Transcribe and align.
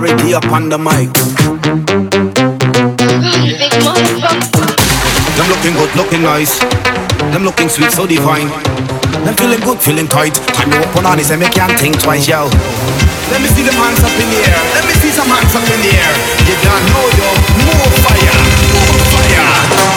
original 0.00 0.10
already 0.10 0.34
up 0.34 0.46
on 0.52 0.68
the 0.68 0.78
mic. 0.78 1.12
Them 5.36 5.48
looking 5.48 5.74
good, 5.74 5.96
looking 5.96 6.22
nice. 6.22 6.58
Them 7.32 7.44
looking 7.44 7.68
sweet, 7.68 7.90
so 7.90 8.06
divine. 8.06 8.48
Them 9.24 9.34
feeling 9.36 9.60
good, 9.60 9.78
feeling 9.78 10.08
tight. 10.08 10.34
Time 10.54 10.72
you 10.72 10.78
open 10.78 11.06
on 11.06 11.18
this 11.18 11.30
and 11.30 11.40
me 11.40 11.48
can't 11.48 11.78
think 11.78 12.00
twice, 12.00 12.28
yo. 12.28 12.48
Let 13.30 13.40
me 13.40 13.48
see 13.48 13.62
them 13.62 13.74
hands 13.74 14.00
up 14.00 14.12
in 14.12 14.28
the 14.30 14.40
air. 14.40 14.60
Let 14.74 14.84
me 14.86 14.94
see 14.94 15.10
some 15.10 15.28
hands 15.28 15.54
up 15.54 15.64
in 15.68 15.80
the 15.80 15.92
air. 15.92 16.12
You 16.48 16.56
don't 16.64 16.84
know, 16.90 17.06
yo. 17.18 17.28
More 17.66 17.90
fire, 18.04 18.36
more 18.72 18.96
fire. 19.12 19.89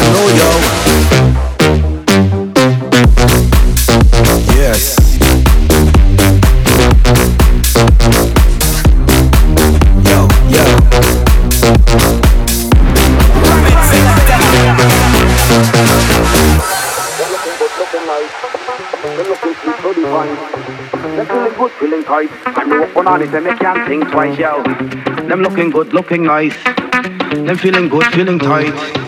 I 0.00 0.02
know 0.12 0.28
yo. 0.38 0.50
Yes. 4.54 4.82
Yo, 10.06 10.18
yo. 10.54 10.64
They're 21.16 21.26
feeling 21.26 21.54
good, 21.58 21.72
feeling 21.72 22.04
tight. 22.04 22.30
I'm 22.46 22.70
working 22.70 23.06
on 23.06 23.22
it 23.22 23.34
and 23.34 23.46
they 23.46 23.54
can't 23.56 23.88
think 23.88 24.10
twice, 24.12 24.38
yo. 24.38 24.62
Them 25.26 25.40
looking 25.42 25.70
good, 25.70 25.92
looking 25.92 26.22
nice. 26.22 26.56
Them 27.32 27.56
feeling 27.56 27.88
good, 27.88 28.04
feeling 28.12 28.38
tight. 28.38 29.07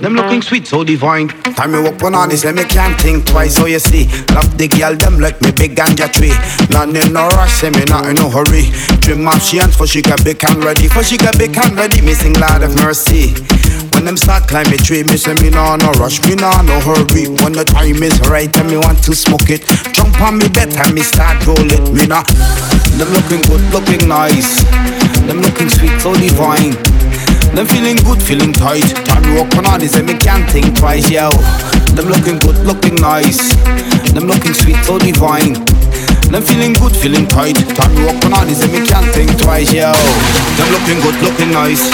Them 0.00 0.14
looking 0.14 0.42
sweet, 0.42 0.66
so 0.66 0.84
divine. 0.84 1.26
Time 1.58 1.72
me 1.72 1.86
up 1.88 2.00
on 2.04 2.28
this, 2.28 2.44
let 2.44 2.54
me 2.54 2.62
can't 2.64 2.98
think 3.00 3.26
twice. 3.26 3.56
So 3.56 3.66
you 3.66 3.80
see, 3.80 4.06
love 4.30 4.56
the 4.56 4.68
girl, 4.68 4.94
them 4.94 5.18
like 5.18 5.40
me 5.42 5.50
big 5.50 5.74
ganja 5.74 6.06
tree. 6.06 6.30
None 6.70 6.94
in 6.94 7.12
no 7.12 7.26
rush, 7.34 7.52
say 7.58 7.70
me 7.70 7.82
not 7.90 8.06
in 8.06 8.14
no 8.14 8.30
hurry. 8.30 8.70
Dream 9.02 9.26
up 9.26 9.42
she 9.42 9.58
hands 9.58 9.74
for 9.74 9.86
she 9.88 10.00
get 10.00 10.22
big 10.22 10.38
and 10.44 10.62
ready. 10.62 10.86
For 10.86 11.02
she 11.02 11.16
get 11.18 11.36
big 11.36 11.56
and 11.58 11.74
ready, 11.74 12.00
me 12.00 12.14
sing 12.14 12.34
Lord 12.38 12.62
of 12.62 12.76
mercy. 12.76 13.34
When 13.90 14.04
them 14.04 14.16
start 14.16 14.46
climbing 14.46 14.78
tree, 14.86 15.02
me 15.02 15.16
say 15.16 15.34
me 15.42 15.50
nah 15.50 15.74
no 15.74 15.90
rush, 15.98 16.22
me 16.22 16.36
nah 16.36 16.62
no 16.62 16.78
hurry. 16.78 17.26
When 17.42 17.58
the 17.58 17.66
time 17.66 17.98
is 17.98 18.20
right 18.30 18.54
and 18.54 18.70
me 18.70 18.78
want 18.78 19.02
to 19.02 19.14
smoke 19.18 19.50
it, 19.50 19.66
jump 19.90 20.14
on 20.22 20.38
me 20.38 20.46
bed 20.48 20.70
and 20.78 20.94
me 20.94 21.02
start 21.02 21.42
roll 21.42 21.58
it. 21.58 21.82
Me 21.90 22.06
nah. 22.06 22.22
Them 22.94 23.10
looking 23.10 23.42
good, 23.50 23.62
looking 23.74 24.06
nice. 24.06 24.62
Them 25.26 25.42
looking 25.42 25.68
sweet, 25.68 25.98
so 25.98 26.14
divine. 26.14 26.78
Them 27.54 27.66
feeling 27.66 27.96
good, 28.04 28.22
feeling 28.22 28.52
tight. 28.52 28.84
Time 29.04 29.34
walk 29.34 29.54
on 29.56 29.66
all 29.66 29.78
this 29.78 29.96
and 29.96 30.06
me 30.06 30.14
can't 30.14 30.48
think 30.50 30.76
twice, 30.76 31.10
yo. 31.10 31.30
Them 31.94 32.08
looking 32.08 32.38
good, 32.38 32.58
looking 32.64 32.94
nice. 32.96 33.54
Them 34.12 34.26
looking 34.26 34.54
sweet, 34.54 34.76
so 34.84 34.98
divine. 34.98 35.54
Them 36.30 36.42
feeling 36.42 36.74
good, 36.74 36.94
feeling 36.94 37.26
tight. 37.26 37.56
Time 37.74 37.94
walk 38.04 38.22
on 38.24 38.34
all 38.34 38.46
this 38.46 38.62
and 38.62 38.72
me 38.72 38.86
can't 38.86 39.06
think 39.14 39.32
twice, 39.40 39.72
yo. 39.72 39.92
Them 40.56 40.68
looking 40.70 41.00
good, 41.00 41.16
looking 41.24 41.50
nice. 41.50 41.90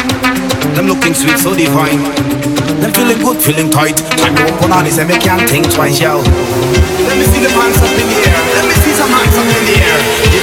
Them 0.75 0.87
looking 0.87 1.15
sweet, 1.15 1.39
so 1.39 1.55
divine. 1.55 2.03
Them 2.83 2.93
feeling 2.93 3.19
good, 3.23 3.39
feeling 3.41 3.71
tight. 3.71 3.97
Time 4.19 4.35
walk 4.35 4.63
on 4.63 4.73
all 4.73 4.83
this 4.83 4.99
and 4.99 5.09
me 5.09 5.17
can't 5.19 5.49
think 5.49 5.71
twice, 5.73 6.01
yo. 6.01 6.19
Let 6.19 7.17
me 7.17 7.25
see 7.31 7.41
the 7.41 7.51
hands 7.51 7.79
up 7.79 7.95
in 7.95 8.07
the 8.11 8.19
air. 8.27 8.43
Let 8.59 8.65
me 8.67 8.75
see 8.83 8.93
some 8.93 9.09
hands 9.09 9.37
up 9.39 9.47
in 9.47 9.65
the 9.71 9.77
air. 9.81 10.34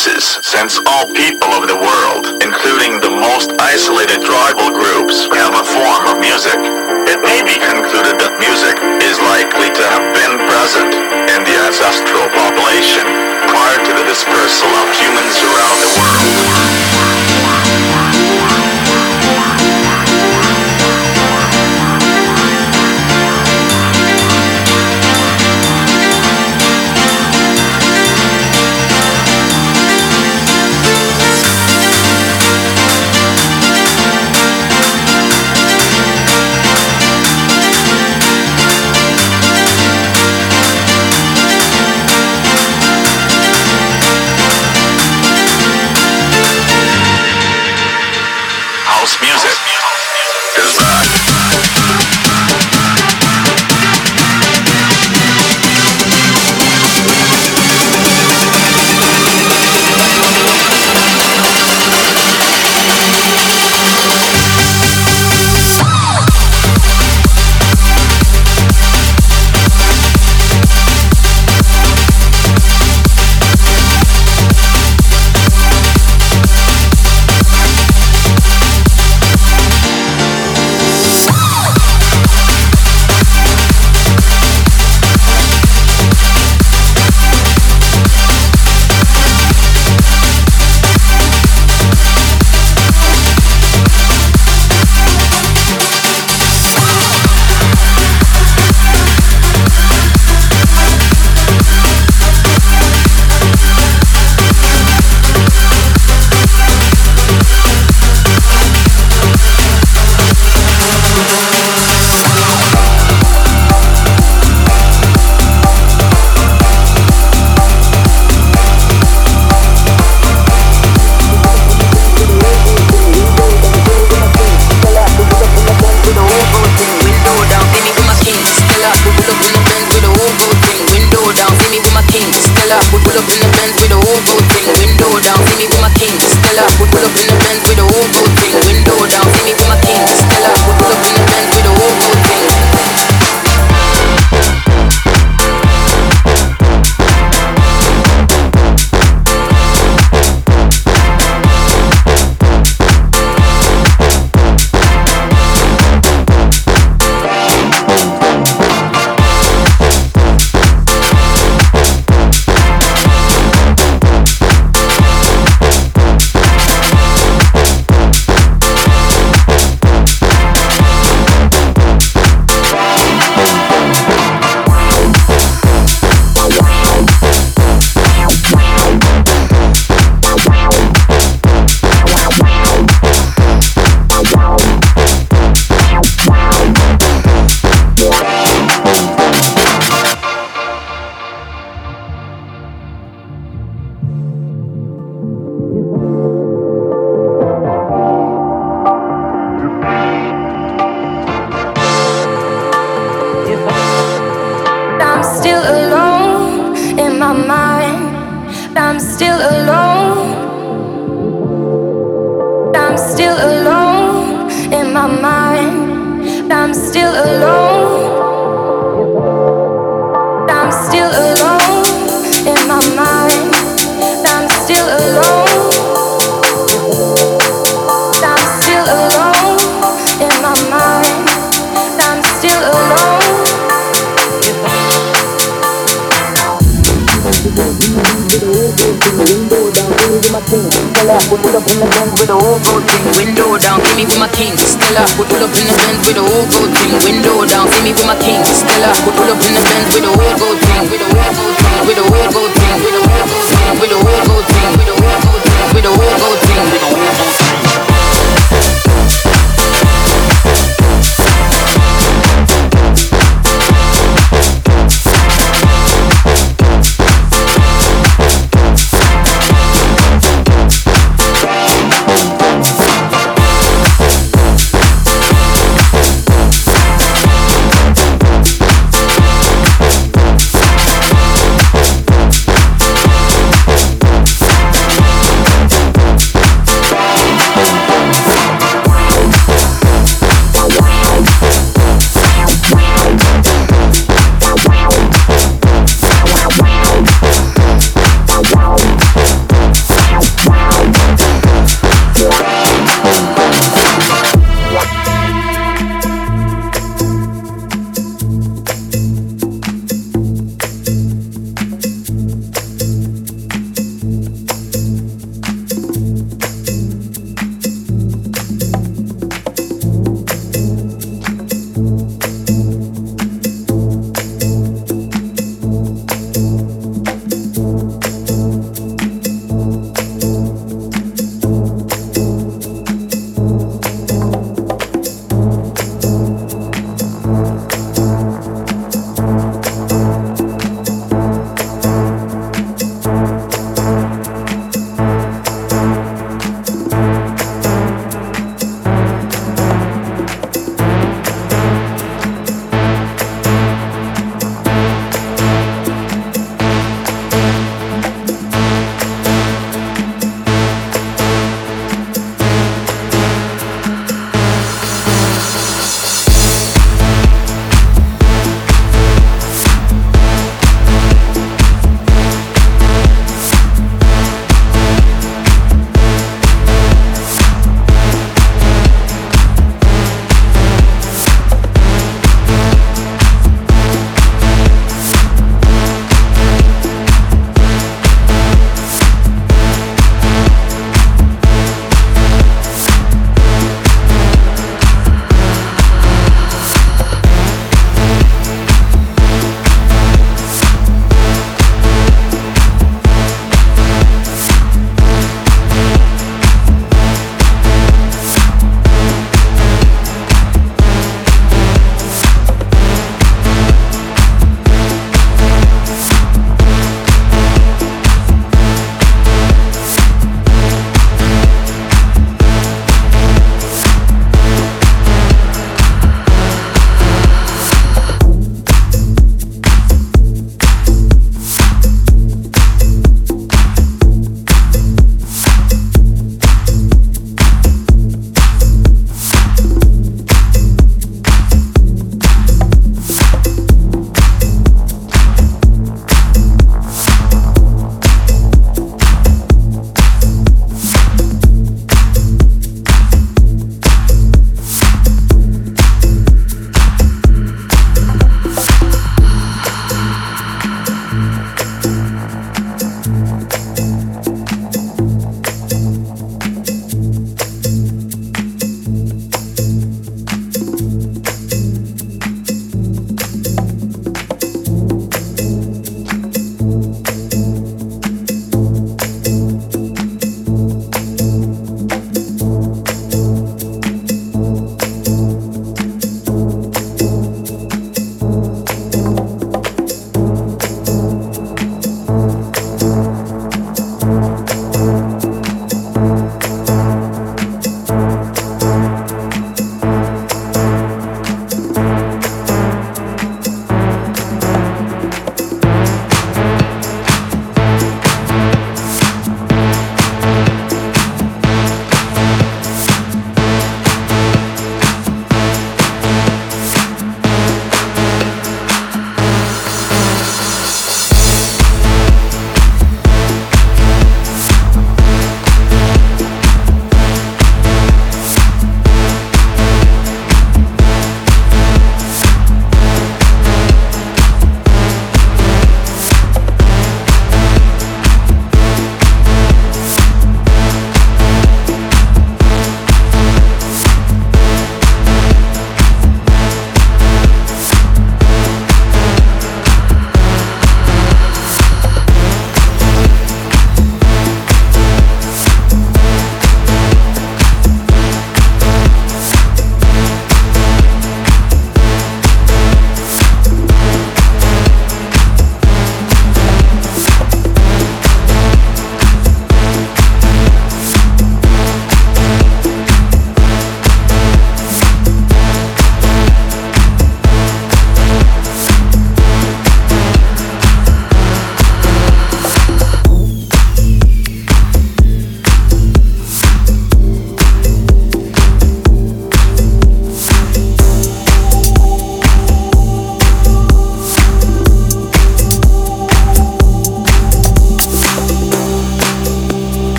Since 0.00 0.80
all 0.86 1.12
people 1.12 1.50
of 1.50 1.69